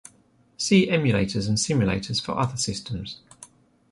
See 0.57 0.87
Emulators 0.87 1.47
and 1.47 1.59
Simulators 1.59 2.19
for 2.19 2.31
other 2.31 2.57
systems. 2.57 3.19